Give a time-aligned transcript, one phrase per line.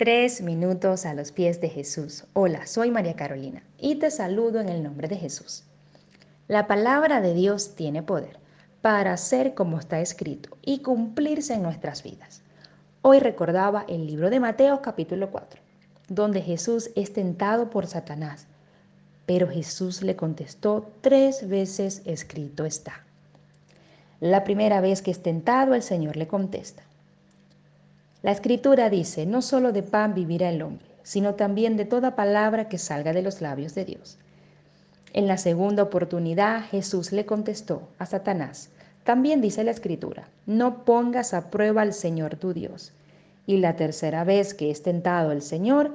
[0.00, 2.24] Tres minutos a los pies de Jesús.
[2.32, 5.64] Hola, soy María Carolina y te saludo en el nombre de Jesús.
[6.48, 8.38] La palabra de Dios tiene poder
[8.80, 12.40] para hacer como está escrito y cumplirse en nuestras vidas.
[13.02, 15.60] Hoy recordaba el libro de Mateo capítulo 4,
[16.08, 18.46] donde Jesús es tentado por Satanás,
[19.26, 23.04] pero Jesús le contestó tres veces escrito está.
[24.18, 26.84] La primera vez que es tentado, el Señor le contesta,
[28.22, 32.68] la escritura dice, no solo de pan vivirá el hombre, sino también de toda palabra
[32.68, 34.18] que salga de los labios de Dios.
[35.12, 38.70] En la segunda oportunidad Jesús le contestó a Satanás,
[39.04, 42.92] también dice la escritura, no pongas a prueba al Señor tu Dios.
[43.46, 45.94] Y la tercera vez que es tentado el Señor,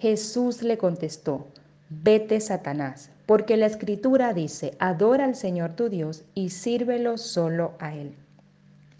[0.00, 1.46] Jesús le contestó,
[1.90, 7.94] vete Satanás, porque la escritura dice, adora al Señor tu Dios y sírvelo solo a
[7.94, 8.14] Él.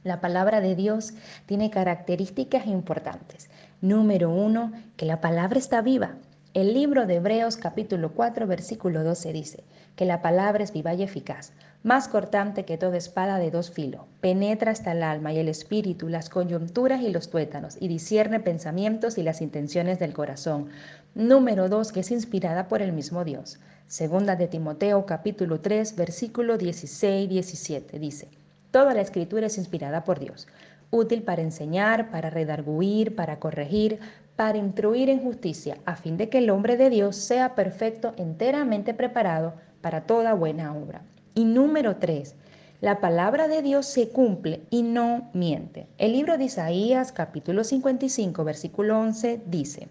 [0.04, 1.12] La palabra de Dios
[1.46, 3.50] tiene características importantes.
[3.80, 6.14] Número uno, que la palabra está viva.
[6.54, 9.64] El libro de Hebreos capítulo 4 versículo 12 dice
[9.96, 14.02] que la palabra es viva y eficaz, más cortante que toda espada de dos filos,
[14.20, 19.18] penetra hasta el alma y el espíritu, las coyunturas y los tuétanos, y discierne pensamientos
[19.18, 20.68] y las intenciones del corazón.
[21.16, 23.58] Número 2, que es inspirada por el mismo Dios.
[23.88, 28.28] Segunda de Timoteo capítulo 3 versículo 16-17 dice,
[28.70, 30.46] Toda la escritura es inspirada por Dios,
[30.90, 33.98] útil para enseñar, para redarguir, para corregir,
[34.36, 38.94] para instruir en justicia, a fin de que el hombre de Dios sea perfecto, enteramente
[38.94, 41.02] preparado para toda buena obra.
[41.34, 42.34] Y número tres,
[42.80, 45.88] la palabra de Dios se cumple y no miente.
[45.98, 49.88] El libro de Isaías capítulo 55 versículo 11 dice,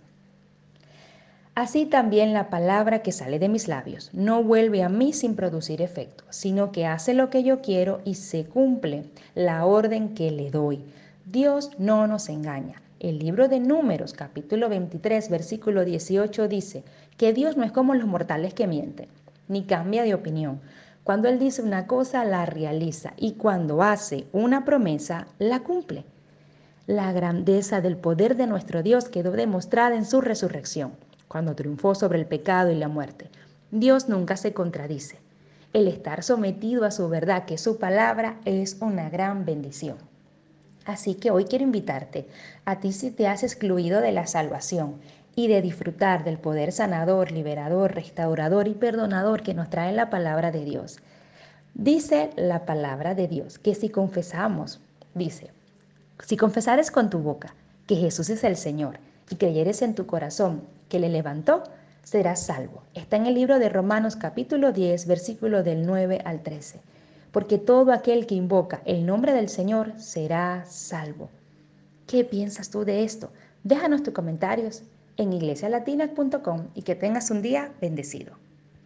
[1.58, 5.82] Así también la palabra que sale de mis labios no vuelve a mí sin producir
[5.82, 10.52] efecto, sino que hace lo que yo quiero y se cumple la orden que le
[10.52, 10.86] doy.
[11.26, 12.84] Dios no nos engaña.
[13.00, 16.84] El libro de Números, capítulo 23, versículo 18 dice
[17.18, 19.08] que Dios no es como los mortales que mienten,
[19.48, 20.62] ni cambia de opinión.
[21.04, 26.06] Cuando Él dice una cosa, la realiza y cuando hace una promesa, la cumple.
[26.86, 30.92] La grandeza del poder de nuestro Dios quedó demostrada en su resurrección
[31.28, 33.30] cuando triunfó sobre el pecado y la muerte.
[33.72, 35.18] Dios nunca se contradice.
[35.74, 39.98] El estar sometido a su verdad, que su palabra, es una gran bendición.
[40.86, 42.28] Así que hoy quiero invitarte
[42.64, 44.96] a ti si te has excluido de la salvación
[45.36, 50.52] y de disfrutar del poder sanador, liberador, restaurador y perdonador que nos trae la palabra
[50.52, 51.00] de Dios.
[51.74, 54.80] Dice la palabra de Dios que si confesamos,
[55.14, 55.52] dice,
[56.26, 57.54] si confesares con tu boca
[57.86, 58.98] que Jesús es el Señor
[59.30, 61.64] y creyeres en tu corazón que le levantó,
[62.04, 62.84] serás salvo.
[62.94, 66.80] Está en el libro de Romanos capítulo 10, versículo del 9 al 13.
[67.32, 71.30] Porque todo aquel que invoca el nombre del Señor será salvo.
[72.08, 73.30] ¿Qué piensas tú de esto?
[73.64, 74.84] Déjanos tus comentarios
[75.18, 78.34] en iglesialatina.com y que tengas un día bendecido.